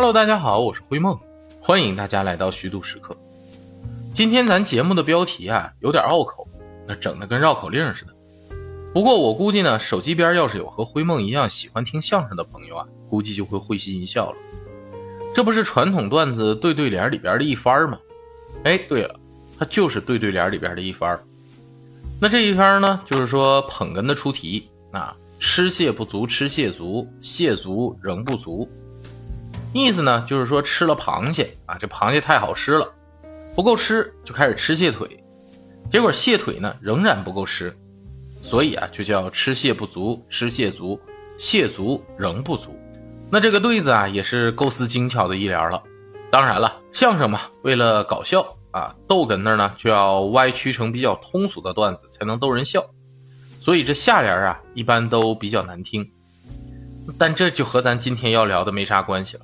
[0.00, 1.18] Hello，大家好，我是灰梦，
[1.60, 3.16] 欢迎大家来到虚度时刻。
[4.14, 6.46] 今天咱节目的标题啊有点拗口，
[6.86, 8.12] 那整的跟绕口令似的。
[8.94, 14.36] 不过我估计呢，手机边要是有和灰梦一样喜欢听相声的朋友啊，估计就会会心一笑了。
[15.34, 17.98] 这不是传统段子对对联里边的一番吗？
[18.62, 19.18] 哎，对了，
[19.58, 21.20] 它就是对对联里边的一番。
[22.20, 28.68] 那这一番呢，就是说捧哏的出题啊，吃蟹不足吃蟹足，蟹足仍不足。
[29.72, 32.90] 意思呢，就是说吃了螃蟹啊，这螃蟹太好吃了，
[33.54, 35.22] 不够吃，就开始吃蟹腿，
[35.90, 37.76] 结果蟹腿呢仍然不够吃，
[38.40, 40.98] 所以啊就叫吃蟹不足吃蟹足，
[41.36, 42.74] 蟹足仍不足。
[43.30, 45.82] 那这个对子啊也是构思精巧的一联了。
[46.30, 52.84] 当然了，相声嘛，为了搞笑啊，逗哏那儿呢就要歪曲成比较通俗的段子才能逗人笑，
[53.58, 56.10] 所以这下联啊一般都比较难听。
[57.18, 59.42] 但这就和咱今天要聊的没啥关系了。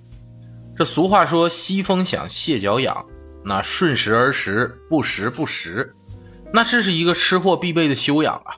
[0.77, 3.07] 这俗话说：“西风响，蟹脚痒。”
[3.47, 5.95] 那顺时而食，不时不食，
[6.53, 8.57] 那这是一个吃货必备的修养啊。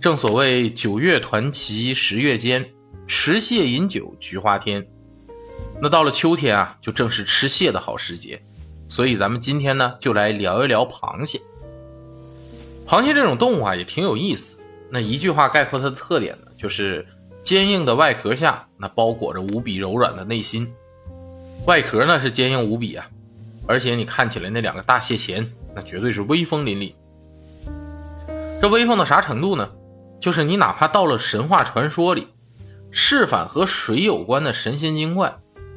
[0.00, 2.72] 正所谓“九月团旗十月间，
[3.06, 4.86] 持蟹饮酒菊花天”。
[5.80, 8.40] 那到了秋天啊，就正是吃蟹的好时节。
[8.86, 11.40] 所以咱们今天呢，就来聊一聊螃蟹。
[12.86, 14.56] 螃蟹这种动物啊，也挺有意思。
[14.90, 17.04] 那一句话概括它的特点呢，就是
[17.42, 20.70] 坚硬的外壳下，那包裹着无比柔软的内心。
[21.64, 23.06] 外壳呢是坚硬无比啊，
[23.66, 26.92] 而且你看起来那两个大蟹钳，那绝对是威风凛凛。
[28.60, 29.70] 这威风到啥程度呢？
[30.20, 32.28] 就是你哪怕到了神话传说里，
[32.90, 35.36] 是反和水有关的神仙精怪，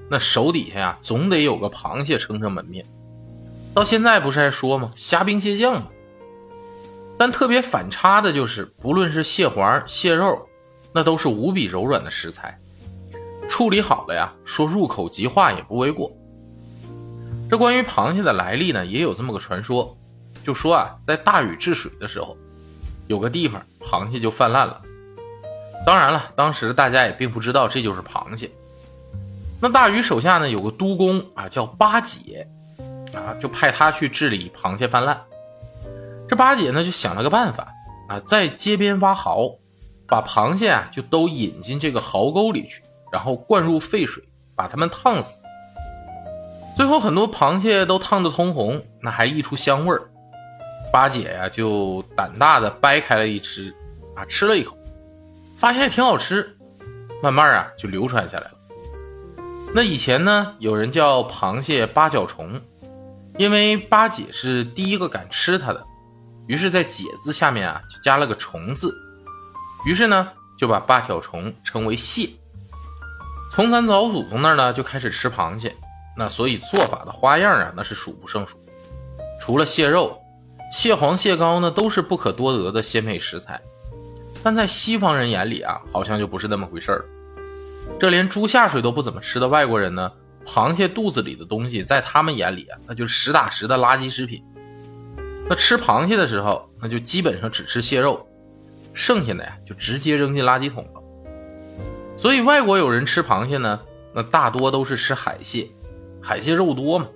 [0.09, 2.85] 那手底下呀总得有个螃蟹撑撑门面。
[3.73, 4.91] 到现在不是还说吗？
[4.95, 5.87] 虾兵蟹将嘛。
[7.17, 10.47] 但特别反差的就是，不论是蟹黄、蟹肉，
[10.93, 12.57] 那都是无比柔软的食材。
[13.49, 16.09] 处理好了呀，说入口即化也不为过。
[17.49, 19.97] 这关于螃蟹的来历呢，也有这么个传说，
[20.45, 22.37] 就说啊，在大禹治水的时候，
[23.07, 24.81] 有个地方螃蟹就泛滥了。
[25.85, 28.51] 当然了，当时大家也并不知道这就是螃蟹。
[29.59, 32.47] 那大禹手下呢有个督工啊，叫八姐，
[33.13, 35.19] 啊，就派他去治理螃蟹泛滥。
[36.29, 37.73] 这八姐呢就想了个办法
[38.07, 39.57] 啊，在街边挖壕，
[40.07, 42.83] 把螃蟹啊就都引进这个壕沟里去。
[43.11, 44.23] 然后灌入沸水，
[44.55, 45.41] 把它们烫死。
[46.75, 50.01] 最后很多螃蟹都烫得通红，那还溢出香味儿。
[50.91, 53.73] 八姐呀就胆大的掰开了一只，
[54.15, 54.77] 啊吃了一口，
[55.55, 56.57] 发现挺好吃，
[57.21, 58.53] 慢慢啊就流传下来了。
[59.73, 62.59] 那以前呢，有人叫螃蟹八角虫，
[63.37, 65.85] 因为八姐是第一个敢吃它的，
[66.47, 68.95] 于是，在“解”字下面啊就加了个“虫”字，
[69.85, 72.29] 于是呢就把八角虫称为蟹。
[73.59, 75.75] 从咱老祖宗那儿呢就开始吃螃蟹，
[76.15, 78.57] 那所以做法的花样啊那是数不胜数。
[79.37, 80.17] 除了蟹肉、
[80.71, 83.59] 蟹黄、蟹膏呢都是不可多得的鲜美食材，
[84.41, 87.05] 但在西方人眼里啊好像就不是那么回事儿。
[87.99, 90.09] 这连猪下水都不怎么吃的外国人呢，
[90.45, 94.41] 螃蟹肚子里的东西在他们眼里啊那就是实打实的垃圾食品。
[95.49, 98.25] 那吃螃蟹的时候，那就基本上只吃蟹肉，
[98.93, 100.98] 剩下的呀就直接扔进垃圾桶了。
[102.19, 103.79] 所以外国有人吃螃蟹呢，
[104.13, 105.69] 那大多都是吃海蟹，
[106.21, 107.07] 海蟹肉多嘛。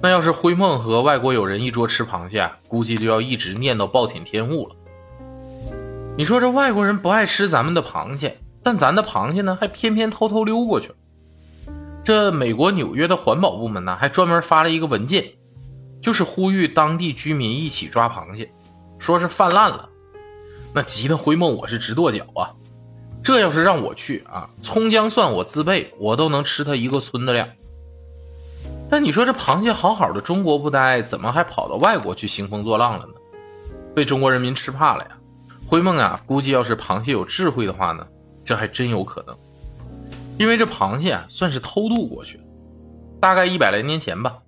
[0.00, 4.74] 那要是灰梦和外国友人一桌吃螃蟹，估计就要一直念叨暴殄天物了。
[6.16, 10.94] 你说这外国人不爱吃咱们的螃蟹，但咱的螃蟹呢，还偏偏偷偷溜过去了。
[12.02, 15.34] 这美国纽约的环保部门呢，还专门发了一个文件，
[16.00, 18.50] 就是呼吁当地居民一起抓螃蟹，
[18.98, 19.90] 说是泛滥了。
[20.72, 22.56] 那急得灰梦我是直跺脚啊！
[23.22, 27.48] 这要是让我去啊，葱姜蒜我自备，我都能吃它一个村的量。
[28.88, 33.12] 但你说这螃蟹好好的中国不待，怎么还跑到外国去兴风作浪了呢？
[33.94, 35.10] 被中国人民吃怕了呀！
[35.66, 38.06] 灰梦啊，估计要是螃蟹有智慧的话呢，
[38.44, 39.36] 这还真有可能。
[40.38, 42.44] 因为这螃蟹啊，算是偷渡过去的，
[43.20, 44.38] 大概一百来年前吧。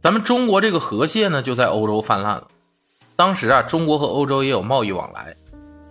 [0.00, 2.48] 咱们中国这个河蟹呢，就在欧洲泛滥了。
[3.14, 5.36] 当时啊，中国和欧洲也有贸易往来，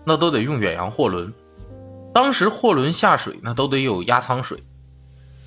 [0.04, 1.32] 那都得用远洋货轮。
[2.18, 4.64] 当时货轮下水那都得有压舱水，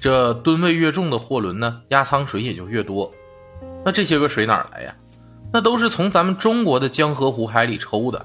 [0.01, 3.13] 这吨位越重的货轮呢，压舱水也就越多。
[3.85, 4.95] 那这些个水哪来呀？
[5.53, 8.25] 那都是从咱们中国的江河湖海里抽的。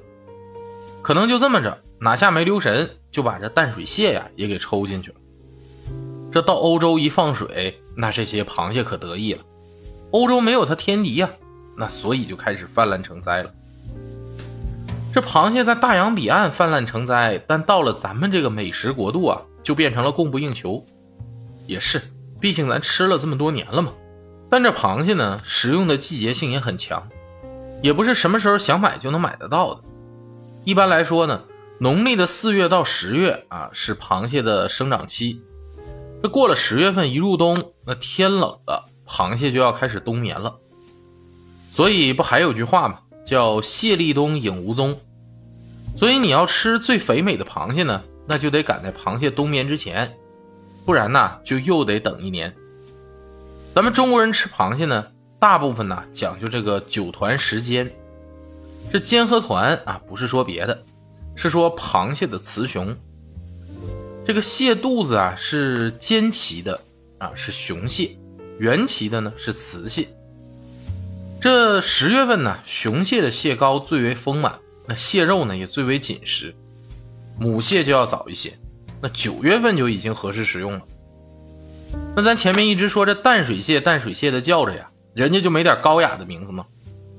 [1.01, 5.17] 可能就这么着，哪下没留神，就把这淡水蟹呀也给抽进去了。
[6.31, 9.41] 这到欧洲一放水，那这些螃蟹可得意了。
[10.11, 11.31] 欧洲没有它天敌呀，
[11.75, 13.51] 那所以就开始泛滥成灾了。
[15.15, 20.85] 这螃蟹在大洋彼岸泛滥成灾，但到了咱们这个美食国度啊，就变成了供不应求。
[21.65, 22.01] 也是，
[22.41, 23.93] 毕竟咱吃了这么多年了嘛。
[24.49, 27.07] 但这螃蟹呢，食用的季节性也很强，
[27.81, 29.79] 也不是什么时候想买就能买得到的。
[30.65, 31.43] 一般来说呢，
[31.79, 35.41] 农历的四月到十月啊，是螃蟹的生长期。
[36.21, 40.57] 这过了十月份，一入冬，那天冷了，螃蟹就要开始冬眠了。
[41.71, 42.99] 所以不还有句话吗？
[43.25, 44.99] 叫“蟹立冬，影无踪”。
[45.97, 50.15] 所以你要吃最肥美的螃蟹呢，那就得赶在螃蟹冬眠之前，
[50.85, 52.53] 不然呢，就又得等一年。
[53.73, 55.07] 咱们中国人吃螃蟹呢，
[55.39, 57.91] 大部分呢讲究这个九团十尖。
[58.91, 60.83] 这尖和团啊，不是说别的，
[61.35, 62.95] 是说螃蟹的雌雄。
[64.23, 66.79] 这个蟹肚子啊是尖鳍的
[67.19, 68.17] 啊，是雄蟹；
[68.59, 70.07] 圆鳍的呢是雌蟹。
[71.45, 74.57] 这十月份呢，雄蟹的蟹膏最为丰满，
[74.87, 76.55] 那蟹肉呢也最为紧实。
[77.37, 78.57] 母蟹就要早一些，
[78.99, 80.81] 那九月份就已经合适食用了。
[82.15, 86.65] 那咱前面一直说这淡水蟹，淡水蟹的叫着呀，人家就没点高雅的名字吗？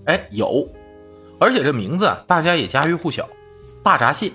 [0.06, 0.69] 哎，有，
[1.38, 3.28] 而且这名字啊，大家也家喻户晓，
[3.84, 4.32] 大闸蟹。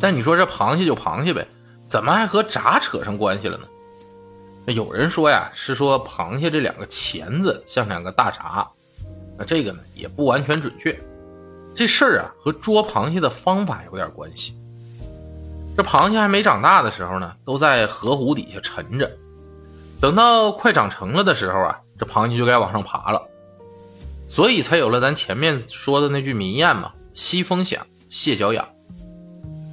[0.00, 1.46] 但你说这螃蟹就螃蟹呗，
[1.86, 3.68] 怎么还和闸扯上关系了呢？
[4.72, 8.68] 有人说呀，是说螃蟹这两个钳子像两个大闸，
[9.38, 10.98] 那这个呢也不完全准确。
[11.74, 14.58] 这事儿啊和捉螃蟹的方法有点关系。
[15.76, 19.10] 这螃蟹还没长大的时候呢，都在河湖底下沉着。
[20.00, 23.22] 等到快长成了的时候啊，这螃蟹就该往上爬了。
[24.28, 28.68] 所以才有了咱前面说的那句民谚嘛：“西风响，蟹脚痒。”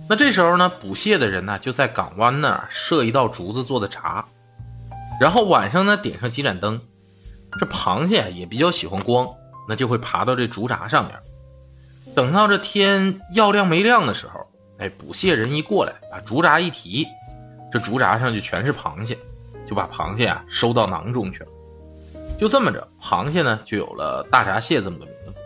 [0.07, 4.23] 那这时候呢，捕蟹的人呢就在港湾那儿设一道竹子做的闸，
[5.19, 6.81] 然后晚上呢点上几盏灯。
[7.59, 9.29] 这螃蟹也比较喜欢光，
[9.67, 11.17] 那就会爬到这竹闸上面。
[12.13, 14.39] 等到这天要亮没亮的时候。
[14.77, 17.07] 哎，捕蟹人一过来，把竹闸一提，
[17.71, 19.17] 这竹闸上就全是螃蟹，
[19.65, 21.49] 就把螃蟹啊收到囊中去了。
[22.37, 25.41] 就这么着，螃蟹呢就有了大闸蟹这么个名字。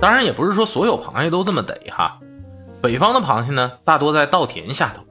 [0.00, 2.20] 当然，也不是说所有螃蟹都这么逮哈。
[2.80, 5.02] 北方的螃蟹呢，大多在稻田下头。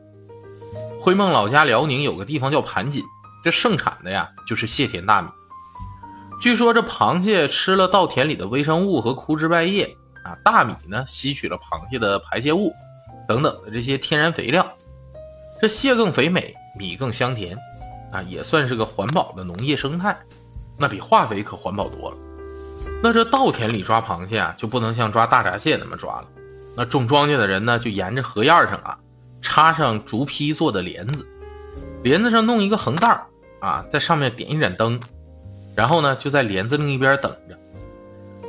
[0.98, 3.04] 灰梦老家辽宁有个地方叫盘锦，
[3.48, 5.30] 这盛产的呀就是蟹田大米。
[6.42, 9.86] 据说这螃蟹吃了稻田里的微生物和枯枝败叶
[10.26, 12.74] 啊，大米呢吸取了螃蟹的排泄物。
[13.26, 14.70] 等等的这些天然肥料，
[15.62, 17.58] 这蟹更肥美，米更香甜，
[18.12, 20.18] 啊，也算是个环保的农业生态，
[20.78, 22.18] 那比化肥可环保多了。
[23.02, 26.28] 那这稻田里抓螃蟹啊，就不能像抓大闸蟹那么抓了。
[26.76, 28.98] 那种庄稼的人呢，就沿着河沿上啊，
[29.42, 31.26] 插上竹坯做的帘子，
[32.04, 33.26] 帘子上弄一个横袋儿
[33.60, 35.00] 啊，在上面点一盏灯，
[35.76, 37.58] 然后呢，就在帘子另一边等着，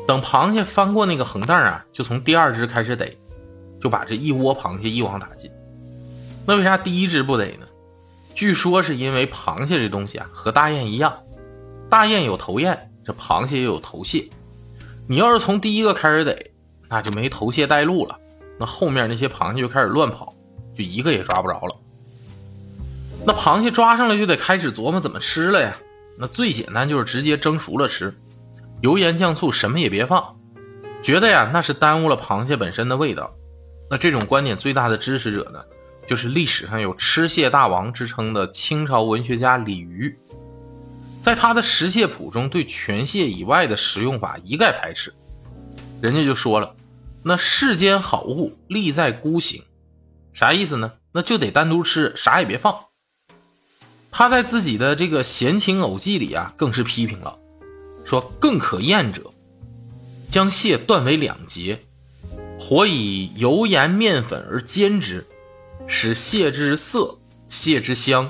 [0.07, 3.17] 等螃蟹翻过那个横袋儿啊，就从第二只开始逮。
[3.81, 5.49] 就把这一窝螃蟹一网打尽。
[6.45, 7.67] 那为啥第一只不得呢？
[8.35, 11.17] 据说是因为螃蟹这东西啊，和大雁一样，
[11.89, 14.29] 大雁有头雁，这螃蟹也有头蟹。
[15.07, 16.37] 你要是从第一个开始逮，
[16.89, 18.19] 那就没头蟹带路了，
[18.59, 20.35] 那后面那些螃蟹就开始乱跑，
[20.77, 21.77] 就一个也抓不着了。
[23.29, 25.77] 那螃蟹抓上来就得开始琢磨怎么吃了呀。
[26.17, 28.15] 那最简单就是直接蒸熟了吃，
[28.81, 30.35] 油盐酱醋什么也别放，
[31.03, 33.35] 觉得呀那是耽误了螃蟹本身的味道。
[33.91, 35.63] 那这种观点最大的支持者呢，
[36.07, 40.19] 就是历史上有“吃蟹大王”之称的清朝文学家李渔，
[41.21, 45.13] 在他的《食蟹谱》中，对全蟹以外的食用法一概排斥。
[46.01, 46.75] 人家就说了
[47.23, 49.63] ：“那世间好物，利在孤行。”
[50.33, 50.93] 啥意思呢？
[51.13, 52.88] 那就得单独吃，啥也别放。
[54.19, 57.39] 他在自己的这个《闲情偶记》里啊，更是批评了，
[58.05, 59.31] 说：“更可厌者，
[60.29, 61.79] 将蟹断为两截。”
[62.59, 65.25] 火以油盐面粉而煎之，
[65.87, 67.17] 使蟹之色、
[67.49, 68.29] 蟹之香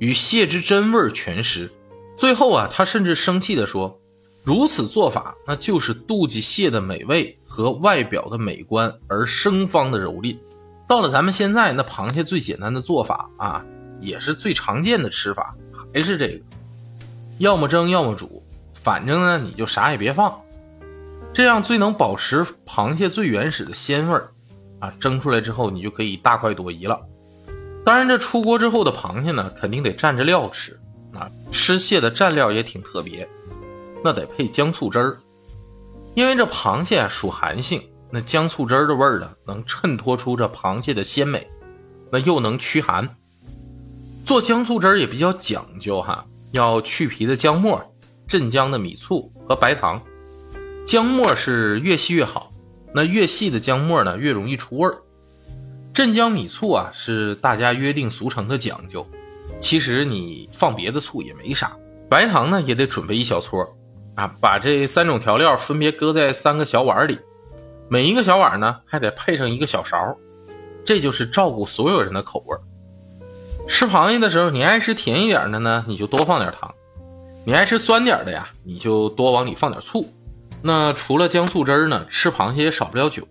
[0.00, 1.70] 与蟹之真味全失。
[2.16, 4.00] 最后啊，他甚至生气地说
[4.42, 10.36] ：“如此做法，那就是妒忌蟹的美味和外表的美观而生方的蹂躏。”
[10.88, 13.64] 到了咱们现在，那螃蟹最简单的做法啊，
[14.00, 15.54] 也是最常见的吃法，
[15.92, 16.40] 还是这个：
[17.38, 18.42] 要么蒸，要么煮，
[18.74, 20.40] 反正呢，你就啥也别放。
[21.32, 24.30] 这样最能保持螃蟹最原始的鲜味儿，
[24.80, 27.00] 啊，蒸出来之后你就可以大快朵颐了。
[27.84, 30.78] 当然，这出锅之后的螃蟹呢，肯定得蘸着料吃，
[31.12, 33.28] 啊，吃蟹的蘸料也挺特别，
[34.02, 35.18] 那得配姜醋汁儿，
[36.14, 41.46] 因为这螃蟹属寒性，那姜醋汁儿的味儿呢，能衬托出这螃蟹的鲜美，
[42.10, 43.08] 那又能驱寒。
[44.28, 47.82] 做姜醋汁儿也比较讲究哈，要去皮的姜末、
[48.26, 50.02] 镇江的米醋和白糖。
[50.84, 52.50] 姜末是越细越好，
[52.92, 54.98] 那越细的姜末呢，越容易出味儿。
[55.94, 59.06] 镇江米醋啊，是大家约定俗成的讲究，
[59.60, 61.74] 其实你放别的醋也没啥，
[62.10, 63.66] 白糖呢也得准备一小撮
[64.14, 67.18] 啊，把这三种调料分别搁在三个小碗里，
[67.88, 69.96] 每一个小碗呢还得配上一个小勺，
[70.84, 72.60] 这就是照顾所有人的口味儿。
[73.68, 76.70] 吃螃蟹的时候，你爱吃甜一点的呢，你就多放点糖；
[77.44, 80.12] 你爱吃酸点的呀，你就多往里放点醋。
[80.62, 83.28] 那除了姜醋汁呢，吃螃蟹也少不了酒。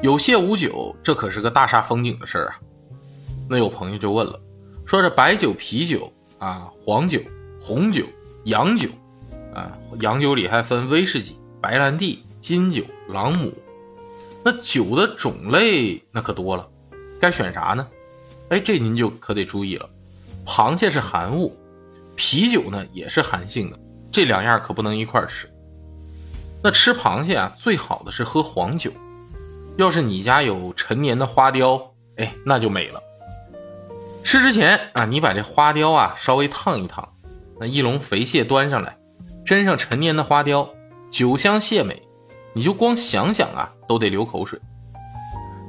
[0.00, 2.60] 有蟹无酒，这可是个大煞风景的事儿啊。
[3.48, 4.38] 那有朋友就问了，
[4.86, 7.18] 说这白酒、啤酒啊、黄酒、
[7.60, 8.04] 红酒、
[8.44, 8.88] 洋酒
[9.52, 13.52] 啊，洋酒里还分威士忌、白兰地、金酒、朗姆，
[14.44, 16.68] 那酒的种类那可多了，
[17.18, 17.84] 该选啥呢？
[18.50, 19.88] 哎，这您就可得注意了，
[20.46, 21.54] 螃蟹是寒物，
[22.16, 23.78] 啤酒呢也是寒性的，
[24.10, 25.48] 这两样可不能一块吃。
[26.62, 28.90] 那吃螃蟹啊，最好的是喝黄酒，
[29.76, 33.02] 要是你家有陈年的花雕，哎，那就美了。
[34.24, 37.06] 吃之前啊，你把这花雕啊稍微烫一烫，
[37.60, 38.98] 那一笼肥蟹端上来，
[39.44, 40.68] 斟上陈年的花雕，
[41.10, 42.02] 酒香蟹美，
[42.54, 44.58] 你就光想想啊都得流口水。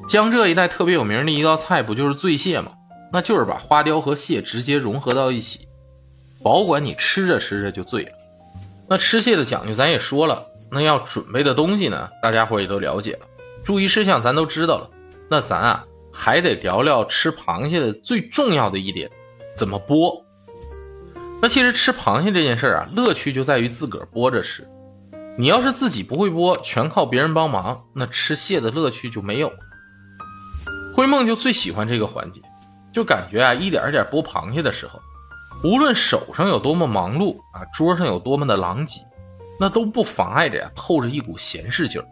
[0.09, 2.71] 江浙一带特别有名的一道菜不就是醉蟹吗？
[3.13, 5.67] 那就是把花雕和蟹直接融合到一起，
[6.41, 8.11] 保管你吃着吃着就醉了。
[8.87, 13.27] 那吃蟹的讲究咱也说了，那要准备的东西呢，大家伙也都了解了，
[13.63, 14.89] 注意事项咱都知道了。
[15.29, 19.07] 那咱啊还得聊聊吃螃蟹的最重要的一点，
[19.55, 20.23] 怎么剥。
[21.39, 24.67] 那其实吃螃蟹这件事啊，乐趣就在于自个儿剥着吃。
[25.37, 29.57] 你要是自己不会剥，全靠别人帮忙，那吃蟹的乐趣就没有了。
[31.09, 32.41] 梦就最喜欢这个环节，
[32.93, 34.99] 就感觉啊，一点一点剥螃蟹的时候，
[35.63, 39.01] 无论手上有多么忙碌啊，桌上有多么的狼藉，
[39.59, 42.07] 那都不妨碍着呀，透着一股闲适劲儿。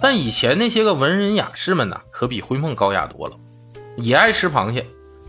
[0.00, 3.36] 但以前那些个文人雅士们呢，可比灰梦高雅多了，
[3.96, 4.86] 也爱吃螃蟹，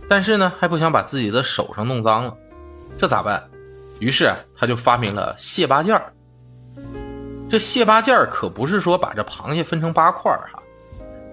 [0.10, 2.36] 但是呢，还不想把自己的手上弄脏了，
[2.98, 3.44] 这咋办？
[4.00, 6.12] 于是，他就发明了蟹八件儿。
[7.48, 10.63] 这蟹八件儿可不是说把这螃蟹分成八块儿哈。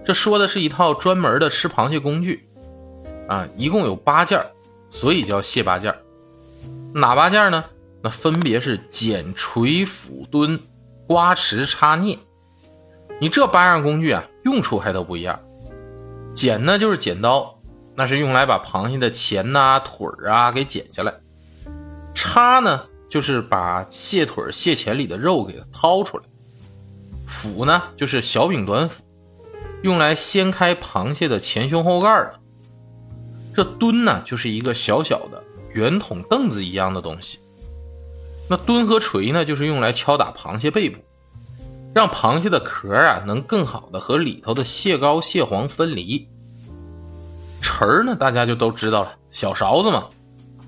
[0.03, 2.49] 这说的是一套专门的吃螃蟹工具，
[3.27, 4.43] 啊，一共有八件
[4.89, 5.95] 所以叫蟹八件
[6.93, 7.63] 哪八件呢？
[8.03, 10.59] 那分别是剪、锤、斧、墩、
[11.07, 12.17] 刮、池、叉、镊。
[13.19, 15.39] 你这八样工具啊，用处还都不一样。
[16.33, 17.59] 剪呢就是剪刀，
[17.93, 21.13] 那是用来把螃蟹的前呐、腿儿啊给剪下来。
[22.15, 26.23] 叉呢就是把蟹腿、蟹钳里的肉给它掏出来。
[27.27, 29.03] 斧呢就是小柄短斧。
[29.81, 32.39] 用来掀开螃蟹的前胸后盖的，
[33.55, 37.39] 这墩呢，就是一个小小的圆筒凳子一样的东西。
[38.47, 40.99] 那墩和锤呢，就是用来敲打螃蟹背部，
[41.95, 46.27] 让螃蟹的壳啊能更好的和里头的蟹膏、蟹黄分离。
[47.61, 50.09] 匙儿呢，大家就都知道了，小勺子嘛，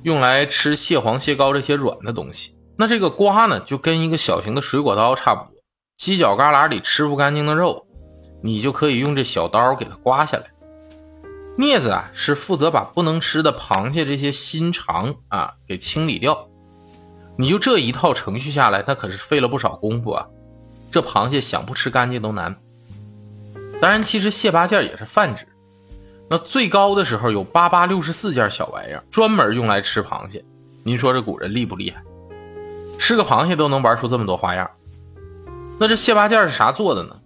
[0.01, 2.57] 用来吃蟹黄、蟹膏这些软的东西。
[2.77, 5.61] 那这个刮呢，就跟一个小型的水果刀差不多，
[5.99, 7.85] 犄角旮旯里吃不干净的肉。
[8.43, 10.43] 你就可以用这小刀给它刮下来。
[11.57, 16.49] 镊子啊，是负责把不能吃的螃蟹这些心肠啊给清理掉。
[17.37, 20.27] 你就这一套程序下来，那可是费了不少功夫啊。
[20.91, 22.55] 这螃蟹想不吃干净都难。
[23.81, 25.47] 当然，其实蟹八件也是泛指。
[26.29, 30.43] 那最高的时候有八八六十四件小玩意儿，专门用来吃螃蟹。
[30.83, 32.03] 您说这古人厉不厉害？
[32.99, 34.69] 吃个螃蟹都能玩出这么多花样。
[35.79, 37.19] 那这蟹八件是啥做的呢？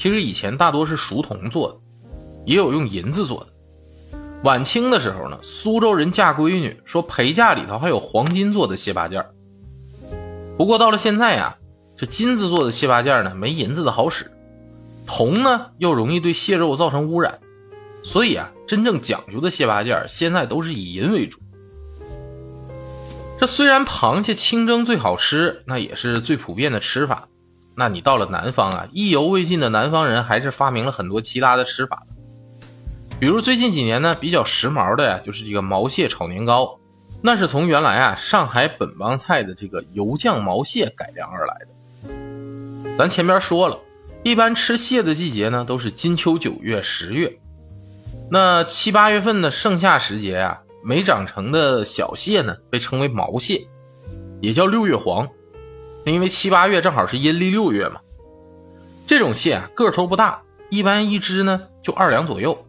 [0.00, 1.76] 其实以前大多是熟铜做的，
[2.46, 3.48] 也有用银子做的。
[4.44, 9.22] 晚清的时候呢，苏州人嫁闺女，说陪嫁里头还有黄金做的蟹八件
[10.56, 11.58] 不过到了现在呀，
[11.98, 14.30] 这金子做的蟹八件呢，没银子的好使，
[15.06, 17.38] 铜呢又容易对蟹肉造成污染，
[18.02, 21.38] 所以啊，真正讲究的蟹八件现在都是以银为主。
[23.38, 27.28] 这虽然螃蟹清蒸最好吃，那也是最普遍的吃法。
[27.80, 32.02] 那你到了南方啊，意犹未尽的南方人还是发明了很多其他的吃法。
[33.18, 36.78] 比如最近几年呢，比较时髦的呀，就是这个毛蟹炒年糕，
[37.22, 42.96] 那是从原来啊上海本帮菜的这个油酱毛蟹改良而来的。
[42.98, 43.78] 咱前边说了，
[44.24, 47.34] 一般吃蟹的季节呢，都是金秋九月、十月。
[48.30, 53.66] 那七八月份的盛夏时节啊，没长成的小蟹呢，被称为毛蟹，
[54.42, 55.26] 也叫六月黄。
[56.04, 58.00] 因为七八月正好是阴历六月嘛，
[59.06, 62.66] 这种蟹啊个头不大，一般一只呢就二两左右，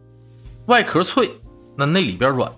[0.66, 1.30] 外壳脆，
[1.76, 2.52] 那那里边软。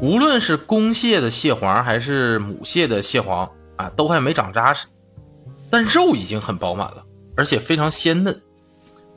[0.00, 4.86] 无论是公蟹的蟹黄还是母蟹的蟹黄啊，都还没长扎实，
[5.70, 7.04] 但肉已经很饱满了，
[7.36, 8.42] 而且非常鲜嫩。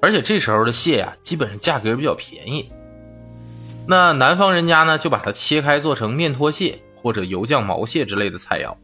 [0.02, 2.72] 而且这时候的蟹呀，基本上价格比较便宜。
[3.86, 8.76] 那南方人家呢，就把它切开做成面拖蟹或者油酱毛蟹之类的菜肴。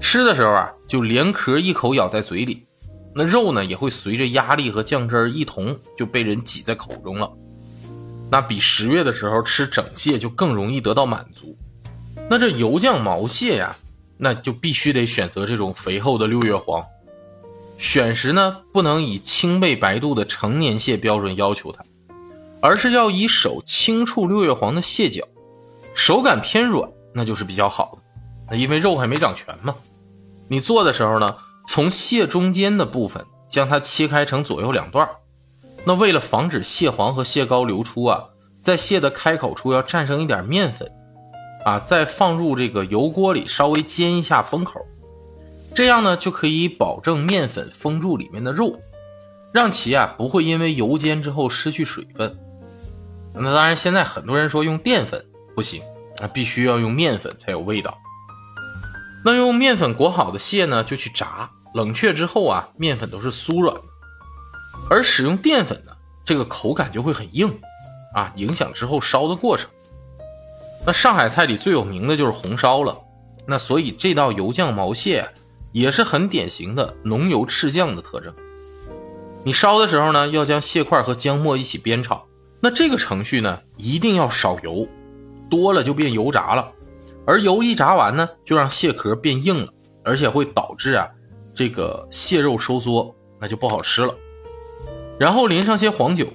[0.00, 2.64] 吃的时候啊，就连壳一口咬在嘴里，
[3.14, 7.30] 那肉呢也会随着压力和酱汁儿一同就被人挤在口中了。
[8.30, 11.56] 那比十月的时候吃整蟹就更容易得到满足。
[12.28, 13.76] 那这油酱毛蟹呀，
[14.16, 16.84] 那就必须得选择这种肥厚的六月黄。
[17.76, 21.82] 选时呢，不能以青背白肚的成年蟹标准要求它，
[22.62, 25.26] 而是要以手轻触六月黄的蟹脚，
[25.94, 28.03] 手感偏软，那就是比较好的。
[28.50, 29.74] 那因为肉还没长全嘛。
[30.48, 31.36] 你做的时候呢，
[31.66, 35.08] 从蟹中间的部分将它切开成左右两段
[35.84, 38.24] 那为了防止蟹黄和蟹膏流出啊，
[38.62, 40.90] 在蟹的开口处要蘸上一点面粉，
[41.64, 44.80] 啊，再放入这个油锅里稍微煎一下封口。
[45.74, 48.80] 这样呢，就可以保证面粉封住里面的肉，
[49.52, 52.38] 让其啊不会因为油煎之后失去水分。
[53.34, 55.24] 那当然，现在很多人说用淀粉
[55.54, 55.82] 不行，
[56.18, 57.98] 啊必须要用面粉才有味道。
[59.24, 63.82] 那用面粉裹好的蟹呢，就去炸，冷却之后啊，面粉都是酥软的。
[64.90, 65.92] 而使用淀粉呢，
[66.24, 67.58] 这个口感就会很硬，
[68.14, 69.70] 啊，影响之后烧的过程。
[70.86, 72.98] 那上海菜里最有名的就是红烧了，
[73.46, 75.28] 那所以这道油酱毛蟹。
[75.72, 78.32] 也是很典型的浓油赤酱的特征。
[79.42, 82.26] 你烧的时候呢，要将蟹块和姜末一起煸炒。
[82.60, 84.86] 那这个程序呢，一定要少油，
[85.50, 86.70] 多了就变油炸了。
[87.26, 89.72] 而油一炸完呢，就让蟹壳变硬了，
[90.04, 91.08] 而且会导致啊
[91.54, 94.14] 这个蟹肉收缩，那就不好吃了。
[95.18, 96.26] 然后淋上些黄酒，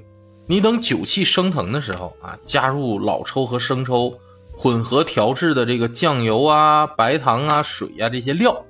[0.47, 4.17] 你等酒气升腾的时候啊，加入老抽和生抽
[4.57, 8.65] 混合调制的这个酱油啊、白糖啊、水呀这些料。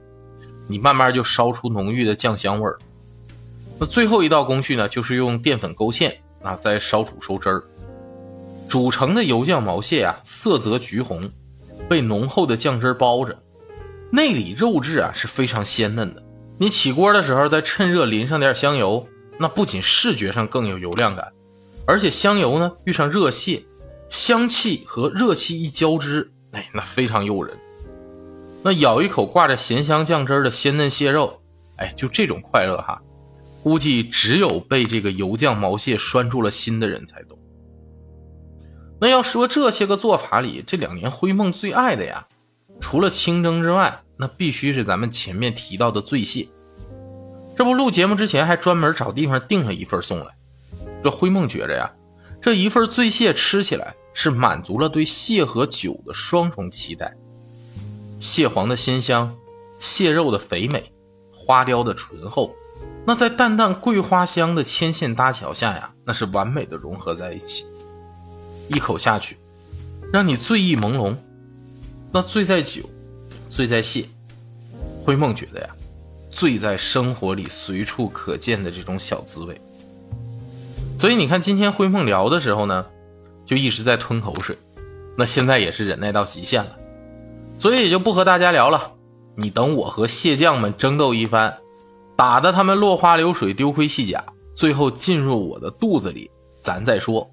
[0.68, 2.78] 你慢慢就烧出浓郁的酱香味儿。
[3.80, 7.64] 那最后一道工序呢，就是用淀粉勾芡啊，再烧煮收汁儿。
[8.68, 11.32] 煮成的油酱毛蟹啊，色泽橘红，
[11.90, 13.42] 被浓厚的酱汁包着，
[14.12, 16.24] 内里肉质啊是非常鲜嫩的。
[16.60, 19.08] 你起锅的时候再趁热淋上点香油，
[19.40, 21.32] 那不仅视觉上更有油亮感，
[21.88, 23.64] 而且香油呢遇上热蟹，
[24.10, 27.58] 香气和热气一交织，哎，那非常诱人。
[28.62, 31.42] 那咬一口挂着咸香酱汁的鲜嫩蟹肉，
[31.78, 33.02] 哎，就这种快乐哈，
[33.64, 37.39] 估计只有被这个油酱毛蟹拴住了心的人才懂。
[39.02, 42.28] 那要说这些个做法里，这两年灰梦最爱的呀，
[42.82, 46.48] 除了清蒸之外，那必须是咱们前面提到的醉蟹。
[47.56, 50.28] 这不录节目之前还专门找地方订了一份送来。
[51.02, 51.92] 这灰梦觉着呀，
[52.42, 57.16] 这一份醉蟹吃起来是满足了对蟹和酒的双重期待。
[58.20, 59.34] 蟹黄的鲜香，
[59.78, 60.92] 蟹肉的肥美，
[61.34, 62.54] 花雕的醇厚，
[63.06, 67.64] 那在淡淡桂花香的牵线搭桥下呀，那是完美的融合在一起。
[68.70, 69.38] 一口下去，
[70.14, 71.16] 让你醉意朦胧。
[72.12, 72.84] 那醉在酒，
[73.50, 74.06] 醉在蟹。
[75.04, 75.70] 灰梦觉得呀，
[76.32, 79.60] 醉在生活里随处可见的这种小滋味。
[80.98, 82.86] 所以你看，今天灰梦聊的时候呢，
[83.46, 84.58] 就一直在吞口水。
[85.18, 86.76] 那现在也是忍耐到极限了。
[87.58, 88.94] 所以也就不和大家聊了，
[89.36, 91.58] 你等我和蟹将们争斗一番，
[92.16, 94.24] 打得他们落花流水、丢盔弃甲，
[94.56, 96.30] 最后进入我的肚子里，
[96.62, 97.30] 咱再说。